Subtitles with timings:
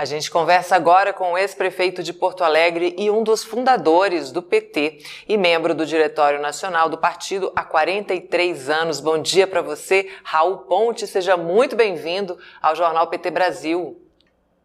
[0.00, 4.40] A gente conversa agora com o ex-prefeito de Porto Alegre e um dos fundadores do
[4.40, 8.98] PT e membro do Diretório Nacional do partido há 43 anos.
[8.98, 11.06] Bom dia para você, Raul Ponte.
[11.06, 14.00] Seja muito bem-vindo ao Jornal PT Brasil.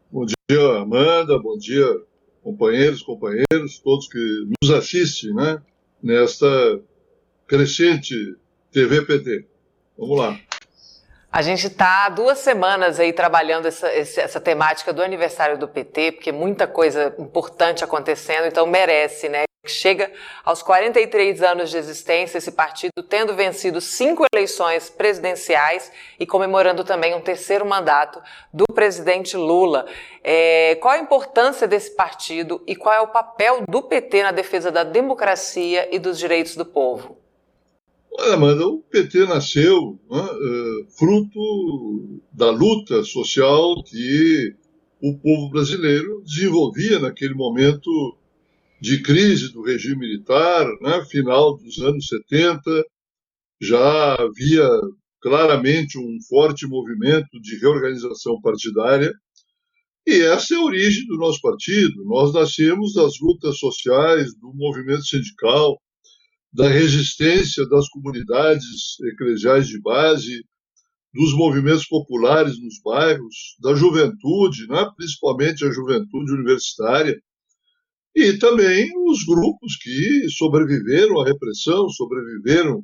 [0.10, 1.38] Bom dia, Amanda.
[1.38, 1.86] Bom dia,
[2.42, 5.62] companheiros, companheiros, todos que nos assistem, né?
[6.02, 6.48] Nesta
[7.46, 8.38] crescente
[8.72, 9.46] TV PT.
[9.98, 10.40] Vamos lá.
[11.36, 16.32] A gente está duas semanas aí trabalhando essa, essa temática do aniversário do PT, porque
[16.32, 19.44] muita coisa importante acontecendo, então merece, né?
[19.66, 20.10] Chega
[20.46, 27.14] aos 43 anos de existência esse partido, tendo vencido cinco eleições presidenciais e comemorando também
[27.14, 28.22] um terceiro mandato
[28.54, 29.88] do presidente Lula.
[30.24, 34.72] É, qual a importância desse partido e qual é o papel do PT na defesa
[34.72, 37.25] da democracia e dos direitos do povo?
[38.18, 44.56] Olha, Amanda, o PT nasceu né, uh, fruto da luta social que
[45.02, 48.18] o povo brasileiro desenvolvia naquele momento
[48.82, 52.86] de crise do regime militar, né, final dos anos 70,
[53.62, 54.70] já havia
[55.22, 59.12] claramente um forte movimento de reorganização partidária,
[60.08, 62.06] e essa é a origem do nosso partido.
[62.06, 65.82] Nós nascemos das lutas sociais, do movimento sindical,
[66.56, 70.42] da resistência das comunidades eclesiais de base,
[71.14, 74.90] dos movimentos populares nos bairros, da juventude, né?
[74.96, 77.22] principalmente a juventude universitária,
[78.16, 82.82] e também os grupos que sobreviveram à repressão, sobreviveram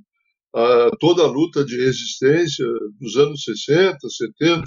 [0.53, 2.65] a toda a luta de resistência
[2.99, 4.63] dos anos 60, 70.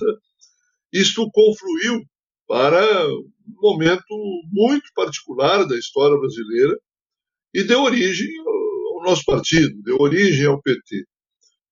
[0.94, 2.02] Isto confluiu
[2.48, 4.14] para um momento
[4.50, 6.78] muito particular da história brasileira
[7.52, 8.28] e deu origem
[9.04, 11.04] nosso partido, deu origem ao PT.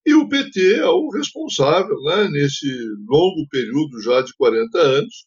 [0.04, 2.66] E o PT é o responsável, né, nesse
[3.08, 5.26] longo período já de 40 anos,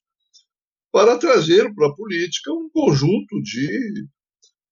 [0.91, 4.05] para trazer para a política um conjunto de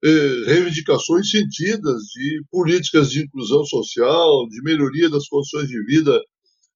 [0.03, 6.21] eh, reivindicações sentidas, de políticas de inclusão social, de melhoria das condições de vida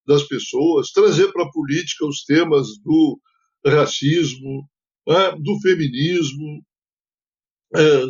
[0.05, 3.19] das pessoas, trazer para a política os temas do
[3.65, 4.65] racismo,
[5.05, 6.63] né, do feminismo,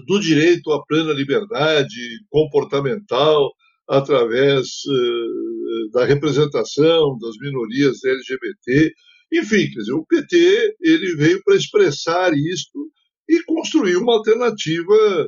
[0.05, 1.95] do direito à plena liberdade
[2.29, 3.51] comportamental
[3.87, 8.93] através é, da representação das minorias LGBT,
[9.33, 12.91] enfim, quer dizer, o PT ele veio para expressar isto
[13.27, 15.27] e construir uma alternativa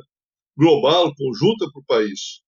[0.56, 2.40] global, conjunta para o país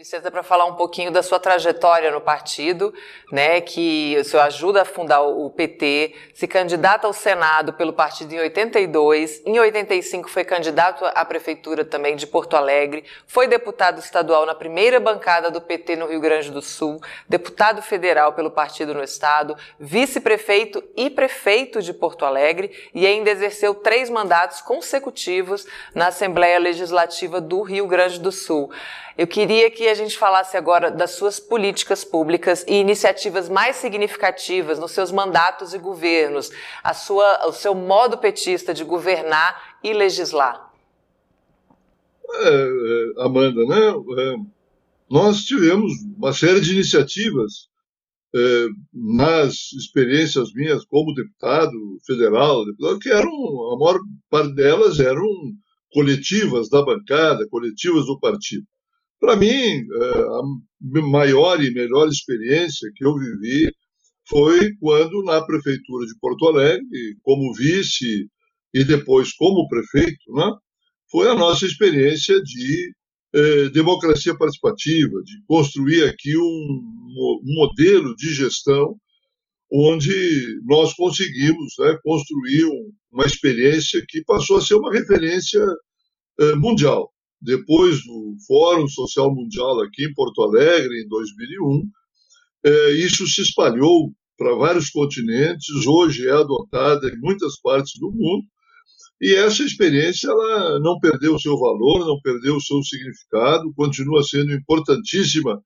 [0.00, 2.90] licença para falar um pouquinho da sua trajetória no partido,
[3.30, 8.32] né, que o senhor ajuda a fundar o PT, se candidata ao Senado pelo partido
[8.32, 14.46] em 82, em 85 foi candidato à prefeitura também de Porto Alegre, foi deputado estadual
[14.46, 19.04] na primeira bancada do PT no Rio Grande do Sul, deputado federal pelo partido no
[19.04, 26.58] estado, vice-prefeito e prefeito de Porto Alegre e ainda exerceu três mandatos consecutivos na Assembleia
[26.58, 28.70] Legislativa do Rio Grande do Sul.
[29.20, 34.78] Eu queria que a gente falasse agora das suas políticas públicas e iniciativas mais significativas
[34.78, 36.50] nos seus mandatos e governos,
[36.82, 40.72] a sua, o seu modo petista de governar e legislar.
[42.32, 43.88] É, é Amanda, né?
[44.18, 44.36] É,
[45.10, 47.68] nós tivemos uma série de iniciativas
[48.34, 51.72] é, nas experiências minhas como deputado
[52.06, 53.98] federal, deputado, que eram, a maior
[54.30, 55.26] parte delas eram
[55.92, 58.64] coletivas da bancada, coletivas do partido.
[59.20, 63.70] Para mim, é, a maior e melhor experiência que eu vivi
[64.26, 68.28] foi quando, na Prefeitura de Porto Alegre, como vice
[68.72, 70.52] e depois como prefeito, né,
[71.10, 72.94] foi a nossa experiência de
[73.34, 78.96] eh, democracia participativa, de construir aqui um, um, modelo de gestão
[79.72, 85.60] onde nós conseguimos né, construir um, uma experiência que passou a ser uma referência
[86.40, 91.82] eh, mundial depois do Fórum Social Mundial aqui em Porto Alegre, em 2001,
[92.64, 98.44] é, isso se espalhou para vários continentes, hoje é adotada em muitas partes do mundo,
[99.20, 105.62] e essa experiência ela não perdeu seu valor, não perdeu seu significado, continua sendo importantíssima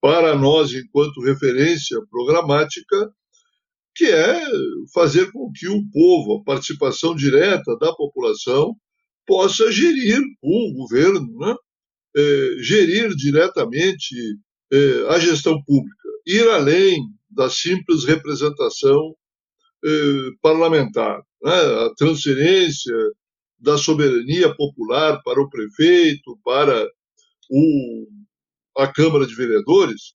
[0.00, 3.12] para nós enquanto referência programática,
[3.94, 4.42] que é
[4.92, 8.74] fazer com que o povo, a participação direta da população,
[9.32, 11.54] possa gerir o governo, né?
[12.14, 14.14] é, gerir diretamente
[14.70, 16.98] é, a gestão pública, ir além
[17.30, 19.16] da simples representação
[19.82, 19.88] é,
[20.42, 21.50] parlamentar, né?
[21.86, 22.94] a transferência
[23.58, 26.86] da soberania popular para o prefeito, para
[27.50, 28.06] o,
[28.76, 30.12] a Câmara de Vereadores,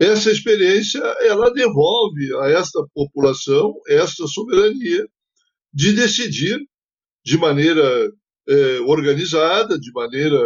[0.00, 5.06] essa experiência ela devolve a esta população esta soberania
[5.72, 6.58] de decidir
[7.28, 8.10] de maneira
[8.48, 10.42] é, organizada, de maneira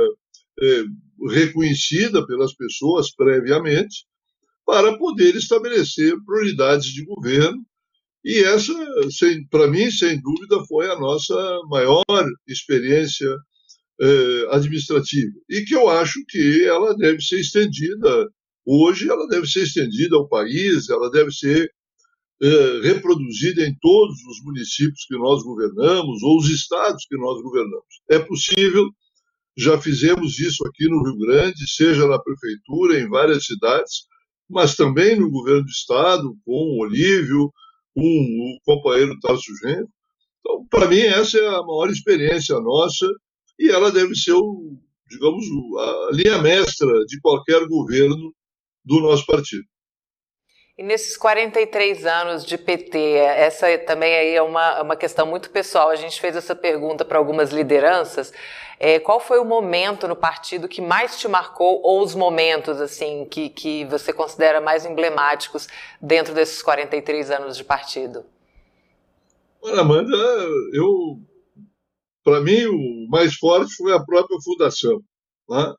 [0.60, 0.82] é,
[1.30, 4.04] reconhecida pelas pessoas previamente,
[4.66, 7.64] para poder estabelecer prioridades de governo.
[8.24, 8.72] E essa,
[9.48, 12.04] para mim, sem dúvida, foi a nossa maior
[12.48, 13.32] experiência
[14.00, 15.32] é, administrativa.
[15.48, 18.28] E que eu acho que ela deve ser estendida,
[18.66, 21.70] hoje, ela deve ser estendida ao país, ela deve ser
[22.42, 27.86] é, reproduzida em todos os municípios que nós governamos ou os estados que nós governamos.
[28.10, 28.88] É possível,
[29.56, 34.06] já fizemos isso aqui no Rio Grande, seja na prefeitura, em várias cidades,
[34.50, 37.52] mas também no governo do estado, com o Olívio,
[37.94, 39.88] com o companheiro Tarso Genro.
[40.40, 43.06] Então, para mim, essa é a maior experiência nossa
[43.56, 44.76] e ela deve ser, o,
[45.08, 45.44] digamos,
[45.78, 48.34] a linha mestra de qualquer governo
[48.84, 49.64] do nosso partido.
[50.82, 55.90] E nesses 43 anos de PT, essa também aí é uma, uma questão muito pessoal.
[55.90, 58.32] A gente fez essa pergunta para algumas lideranças.
[58.80, 63.24] É, qual foi o momento no partido que mais te marcou, ou os momentos assim
[63.30, 65.68] que, que você considera mais emblemáticos
[66.00, 68.24] dentro desses 43 anos de partido?
[69.62, 70.16] Olha, Amanda,
[70.72, 71.16] eu,
[72.24, 75.00] para mim, o mais forte foi a própria fundação,
[75.48, 75.74] né?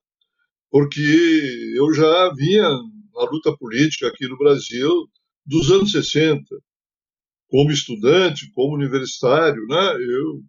[0.71, 2.69] porque eu já vinha
[3.13, 5.10] na luta política aqui no Brasil
[5.45, 6.44] dos anos 60.
[7.48, 10.44] Como estudante, como universitário, né, eu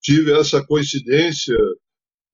[0.00, 1.56] tive essa coincidência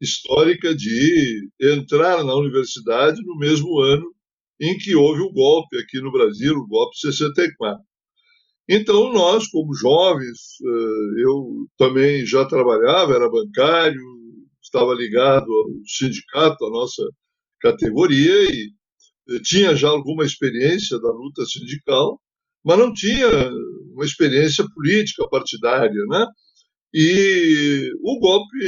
[0.00, 4.14] histórica de entrar na universidade no mesmo ano
[4.60, 7.82] em que houve o golpe aqui no Brasil, o golpe 64.
[8.68, 14.02] Então, nós, como jovens, eh, eu também já trabalhava, era bancário,
[14.62, 17.02] estava ligado ao sindicato, à nossa
[17.60, 18.70] categoria, e
[19.42, 22.20] tinha já alguma experiência da luta sindical,
[22.64, 23.28] mas não tinha
[23.92, 26.26] uma experiência política partidária, né?
[26.94, 28.58] E o golpe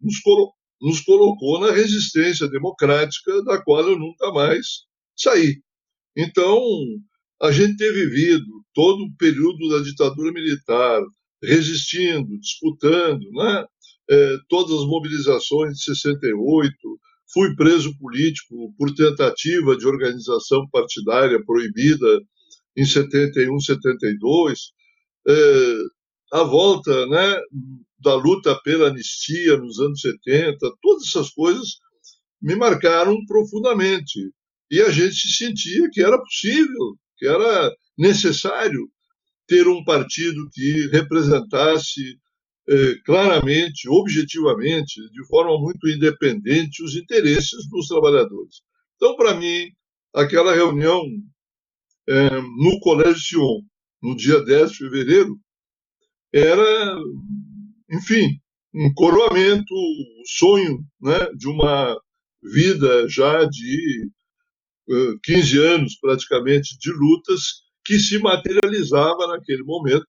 [0.00, 4.66] nos, colo nos colocou na resistência democrática da qual eu nunca mais
[5.16, 5.60] saí.
[6.16, 6.60] Então,
[7.42, 11.02] a gente ter vivido todo o período da ditadura militar,
[11.42, 13.64] resistindo, disputando, né?
[14.10, 16.76] É, todas as mobilizações de 68,
[17.34, 22.22] Fui preso político por tentativa de organização partidária proibida
[22.76, 24.72] em 71, 72.
[25.26, 25.76] É,
[26.32, 27.40] a volta né,
[27.98, 31.78] da luta pela anistia nos anos 70, todas essas coisas
[32.40, 34.30] me marcaram profundamente.
[34.70, 38.88] E a gente sentia que era possível, que era necessário
[39.46, 42.16] ter um partido que representasse
[43.04, 48.62] claramente, objetivamente, de forma muito independente, os interesses dos trabalhadores.
[48.96, 49.68] Então, para mim,
[50.14, 51.04] aquela reunião
[52.08, 53.60] eh, no Colégio Sion,
[54.02, 55.38] no dia 10 de fevereiro,
[56.32, 56.96] era,
[57.90, 58.38] enfim,
[58.74, 61.98] um coroamento, o um sonho né, de uma
[62.42, 64.10] vida já de
[65.22, 70.06] 15 anos, praticamente, de lutas que se materializava naquele momento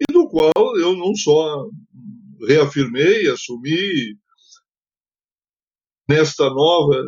[0.00, 1.68] e do qual eu não só
[2.46, 4.16] reafirmei, assumi
[6.08, 7.02] nesta nova,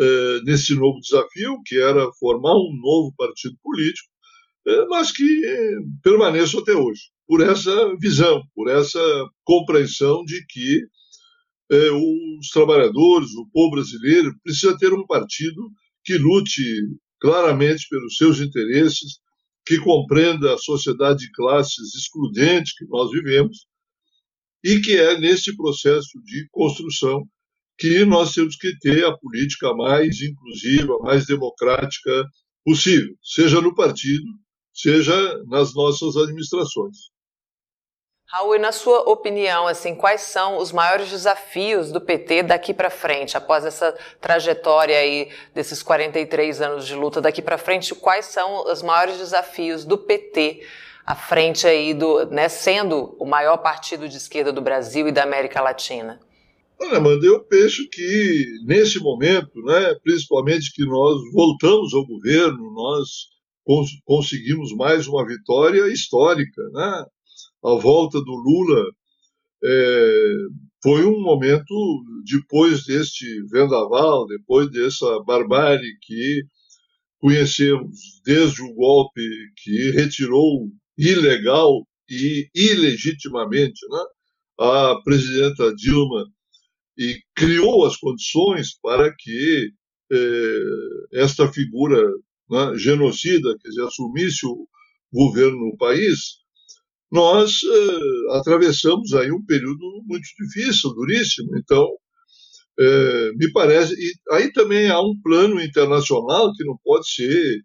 [0.00, 4.08] eh, nesse novo desafio, que era formar um novo partido político,
[4.66, 5.24] eh, mas que
[6.02, 9.00] permaneço até hoje, por essa visão, por essa
[9.44, 10.82] compreensão de que
[11.70, 15.70] eh, os trabalhadores, o povo brasileiro, precisa ter um partido
[16.04, 16.62] que lute
[17.20, 19.18] claramente pelos seus interesses,
[19.66, 23.66] que compreenda a sociedade de classes excludente que nós vivemos
[24.62, 27.22] e que é nesse processo de construção
[27.78, 32.24] que nós temos que ter a política mais inclusiva, mais democrática
[32.64, 34.24] possível, seja no partido,
[34.72, 37.13] seja nas nossas administrações.
[38.34, 42.90] Raul, e na sua opinião, assim, quais são os maiores desafios do PT daqui para
[42.90, 48.64] frente, após essa trajetória aí desses 43 anos de luta daqui para frente, quais são
[48.68, 50.66] os maiores desafios do PT
[51.06, 55.22] à frente aí do, né, sendo o maior partido de esquerda do Brasil e da
[55.22, 56.18] América Latina?
[56.80, 63.28] Olha, Amanda, eu penso que nesse momento, né, principalmente que nós voltamos ao governo, nós
[63.64, 67.04] cons conseguimos mais uma vitória histórica, né?
[67.64, 68.84] A volta do Lula
[69.64, 70.34] é,
[70.82, 71.74] foi um momento
[72.24, 76.42] depois deste vendaval, depois dessa barbárie que
[77.18, 79.22] conhecemos desde o golpe
[79.56, 80.68] que retirou
[80.98, 84.04] ilegal e ilegitimamente né,
[84.60, 86.26] a presidenta Dilma
[86.98, 89.70] e criou as condições para que
[90.12, 90.60] eh,
[91.14, 91.98] esta figura
[92.50, 94.68] né, genocida, dizer, assumisse o
[95.10, 96.43] governo no país,
[97.14, 101.56] nós eh, atravessamos aí um período muito difícil, duríssimo.
[101.56, 101.88] Então,
[102.80, 103.94] eh, me parece.
[103.94, 107.60] E aí também há um plano internacional que não pode ser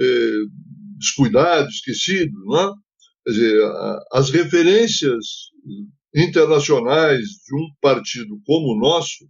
[0.00, 0.44] eh,
[0.98, 2.32] descuidado, esquecido.
[2.46, 2.72] Não é?
[3.26, 3.72] Quer dizer,
[4.12, 5.26] as referências
[6.16, 9.28] internacionais de um partido como o nosso,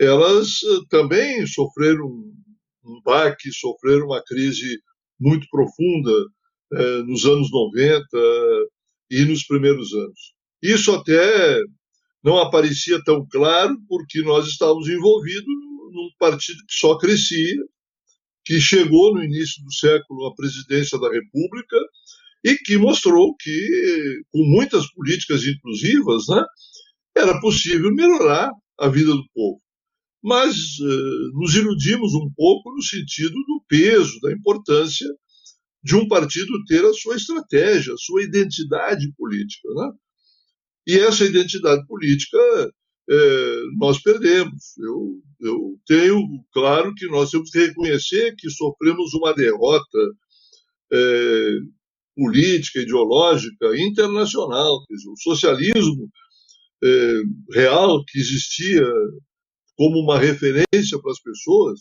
[0.00, 0.58] elas
[0.88, 4.80] também sofreram um baque, sofreram uma crise
[5.20, 6.12] muito profunda
[6.72, 8.06] eh, nos anos 90
[9.10, 10.34] e nos primeiros anos.
[10.62, 11.60] Isso até
[12.22, 15.46] não aparecia tão claro porque nós estávamos envolvidos
[15.92, 17.56] num partido que só crescia,
[18.44, 21.76] que chegou no início do século à presidência da República
[22.44, 26.42] e que mostrou que, com muitas políticas inclusivas, né,
[27.16, 29.60] era possível melhorar a vida do povo.
[30.22, 35.08] Mas eh, nos iludimos um pouco no sentido do peso, da importância
[35.82, 39.68] de um partido ter a sua estratégia, a sua identidade política.
[39.74, 39.90] Né?
[40.88, 42.38] E essa identidade política
[43.10, 44.76] eh, nós perdemos.
[44.78, 46.22] Eu, eu tenho
[46.52, 49.98] claro que nós temos que reconhecer que sofremos uma derrota
[50.92, 51.58] eh,
[52.14, 54.84] política, ideológica, internacional.
[54.90, 56.10] Dizer, o socialismo
[56.82, 57.22] é,
[57.52, 58.82] real que existia
[59.76, 61.80] como uma referência para as pessoas,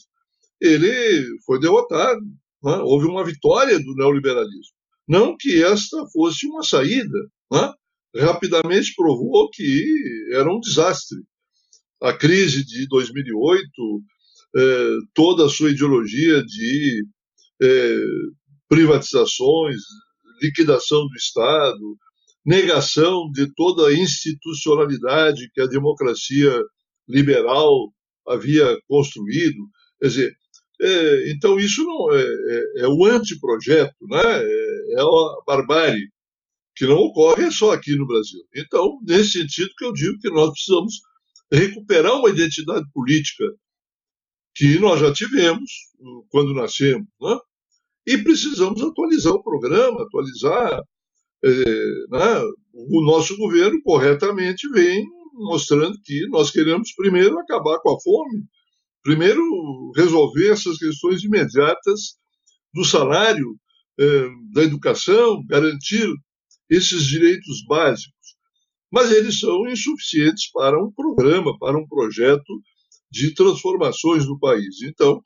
[0.61, 2.21] ele foi derrotado.
[2.63, 2.77] Né?
[2.83, 4.73] Houve uma vitória do neoliberalismo.
[5.07, 7.17] Não que esta fosse uma saída.
[7.51, 7.73] Né?
[8.17, 11.17] Rapidamente provou que era um desastre.
[12.01, 13.63] A crise de 2008,
[14.55, 17.03] eh, toda a sua ideologia de
[17.61, 18.03] eh,
[18.69, 19.81] privatizações,
[20.41, 21.97] liquidação do Estado,
[22.45, 26.57] negação de toda a institucionalidade que a democracia
[27.07, 27.91] liberal
[28.27, 29.57] havia construído.
[29.99, 30.37] Quer dizer,
[30.81, 34.21] é, então isso não é, é, é o anteprojeto, né?
[34.23, 36.09] É, é, a barbárie
[36.75, 38.41] que não ocorre só aqui no Brasil.
[38.55, 40.93] Então, nesse sentido que eu digo que nós precisamos
[41.51, 43.43] recuperar uma identidade política
[44.55, 45.69] que nós já tivemos
[46.29, 47.37] quando nascemos, né?
[48.07, 50.81] e precisamos atualizar o programa, atualizar.
[51.43, 52.41] É, né?
[52.73, 58.43] O nosso governo corretamente vem mostrando que nós queremos primeiro acabar com a fome,
[59.09, 62.15] primeiro resolver essas questões imediatas
[62.71, 63.57] do salário,
[63.99, 66.07] é, da educação, garantir
[66.69, 68.13] esses direitos básicos.
[68.91, 72.61] Mas eles são insuficientes para um programa, para um projeto
[73.11, 74.79] de transformações do país.
[74.83, 75.19] Então,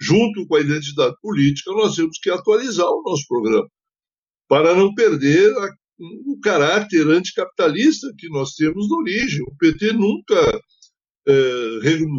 [0.00, 3.68] junto com a identidade política, nós temos que atualizar o nosso programa
[4.48, 5.68] para não perder a,
[6.26, 9.42] o caráter anticapitalista que nós temos na origem.
[9.42, 10.60] O PT nunca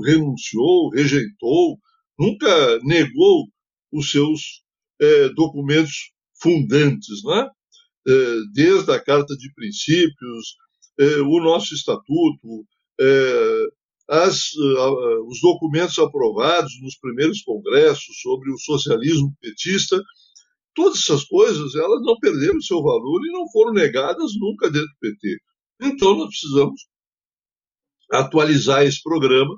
[0.03, 1.77] renunciou, rejeitou,
[2.17, 3.45] nunca negou
[3.91, 4.63] os seus
[4.99, 7.49] é, documentos fundantes, né?
[8.07, 10.55] É, desde a Carta de Princípios,
[11.27, 12.65] o nosso Estatuto,
[14.07, 14.53] as,
[15.27, 20.01] os documentos aprovados nos primeiros congressos sobre o socialismo petista,
[20.73, 24.99] todas essas coisas elas não perderam seu valor e não foram negadas nunca dentro do
[25.01, 25.37] PT.
[25.81, 26.81] Então nós precisamos
[28.11, 29.55] atualizar esse programa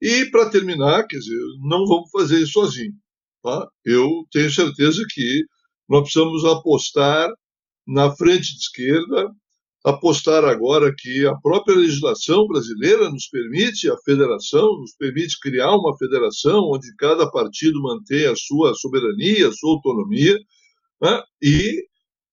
[0.00, 2.92] e para terminar, quer dizer, não vamos fazer isso sozinho.
[3.42, 3.68] Tá?
[3.84, 5.44] Eu tenho certeza que
[5.88, 7.30] nós precisamos apostar
[7.86, 9.30] na frente de esquerda,
[9.84, 15.96] apostar agora que a própria legislação brasileira nos permite, a federação nos permite criar uma
[15.96, 20.36] federação onde cada partido mantém a sua soberania, a sua autonomia,
[21.00, 21.22] né?
[21.42, 21.84] e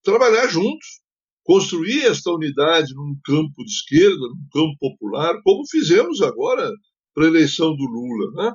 [0.03, 1.01] trabalhar juntos,
[1.50, 6.72] construir esta unidade num campo de esquerda, num campo popular, como fizemos agora
[7.12, 8.32] para a eleição do Lula.
[8.36, 8.53] Né?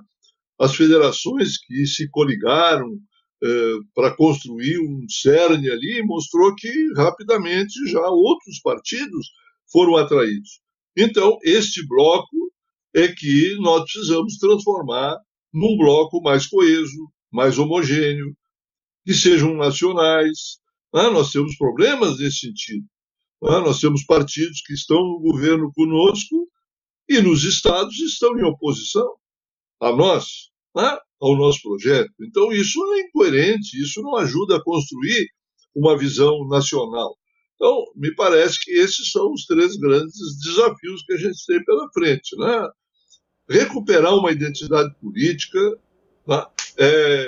[0.61, 2.89] As federações que se coligaram,
[3.43, 9.27] eh, para construir um cerne ali, mostrou que rapidamente já outros partidos
[9.73, 10.61] foram atraídos.
[10.97, 12.53] Então, este bloco
[12.95, 15.19] é que nós precisamos transformar
[15.53, 18.37] num bloco mais coeso, mais homogêneo,
[19.05, 20.63] que sejam nacionais.
[20.95, 22.87] Ah, nós temos problemas nesse sentido.
[23.43, 26.49] Ah, nós temos partidos que estão no governo conosco
[27.09, 29.15] e nos estados estão em oposição
[29.81, 30.51] a nós.
[30.77, 32.13] Ah, ao nosso projeto.
[32.21, 35.27] Então, isso é incoerente, isso não ajuda a construir
[35.75, 37.17] uma visão nacional.
[37.55, 41.89] Então, me parece que esses são os três grandes desafios que a gente tem pela
[41.93, 42.37] frente.
[42.37, 42.69] Né?
[43.49, 45.59] Recuperar uma identidade política,
[46.27, 46.47] né?
[46.77, 47.27] é,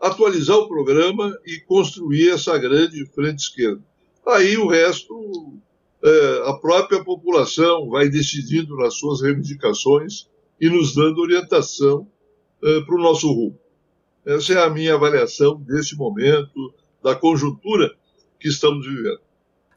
[0.00, 3.82] atualizar o programa e construir essa grande frente esquerda.
[4.26, 5.54] Aí o resto,
[6.02, 10.28] é, a própria população vai decidindo nas suas reivindicações
[10.60, 12.08] e nos dando orientação
[12.62, 13.58] uh, para o nosso rumo.
[14.24, 17.94] Essa é a minha avaliação desse momento, da conjuntura
[18.40, 19.20] que estamos vivendo.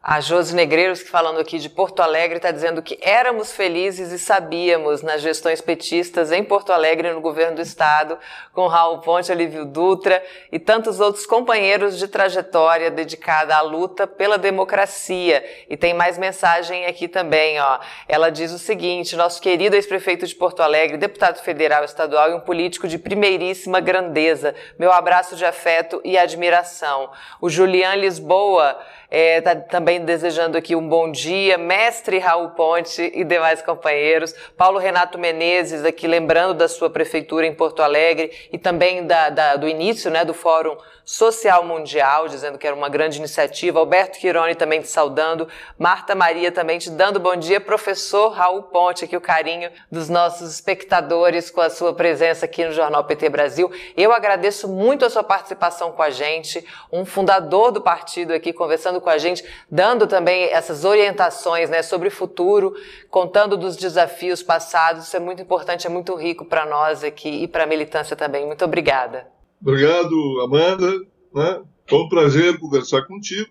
[0.02, 5.02] A Josi Negreiros, falando aqui de Porto Alegre, está dizendo que éramos felizes e sabíamos
[5.02, 8.18] nas gestões petistas em Porto Alegre no governo do estado,
[8.54, 14.38] com Raul Ponte, Olívio Dutra e tantos outros companheiros de trajetória dedicada à luta pela
[14.38, 15.44] democracia.
[15.70, 17.80] E tem mais mensagem aqui também, ó.
[18.08, 22.40] Ela diz o seguinte: nosso querido ex-prefeito de Porto Alegre, deputado federal estadual e um
[22.40, 24.56] político de primeiríssima grandeza.
[24.80, 27.12] Meu abraço de afeto e admiração.
[27.42, 28.80] O Julian Lisboa
[29.12, 34.36] é, tá também desejando aqui um bom dia, mestre Raul Ponte e demais companheiros.
[34.56, 39.56] Paulo Renato Menezes aqui lembrando da sua prefeitura em Porto Alegre e também da, da,
[39.56, 43.80] do início né, do Fórum Social Mundial, dizendo que era uma grande iniciativa.
[43.80, 45.48] Alberto Quironi também te saudando.
[45.76, 47.60] Marta Maria também te dando bom dia.
[47.60, 52.72] Professor Raul Ponte, aqui o carinho dos nossos espectadores com a sua presença aqui no
[52.74, 53.72] Jornal PT Brasil.
[53.98, 58.99] Eu agradeço muito a sua participação com a gente, um fundador do partido aqui conversando
[59.00, 62.74] com a gente, dando também essas orientações né, sobre o futuro,
[63.10, 65.08] contando dos desafios passados.
[65.08, 68.46] Isso é muito importante, é muito rico para nós aqui e para a militância também.
[68.46, 69.28] Muito obrigada.
[69.62, 70.92] Obrigado, Amanda.
[71.34, 71.62] Né?
[71.88, 73.50] Foi um prazer conversar contigo.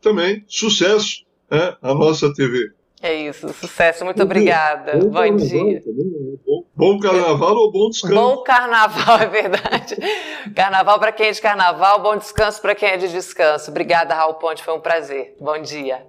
[0.00, 1.76] Também sucesso né?
[1.80, 2.72] a nossa TV.
[3.02, 4.04] É isso, sucesso.
[4.04, 4.98] Muito obrigada.
[4.98, 5.82] Bom, bom dia.
[6.76, 8.14] Bom, bom, carnaval ou bom descanso?
[8.14, 9.96] Bom carnaval, é verdade.
[10.54, 13.70] Carnaval para quem é de carnaval, bom descanso para quem é de descanso.
[13.70, 15.34] Obrigada, Raul Ponte, foi um prazer.
[15.40, 16.04] Bom dia.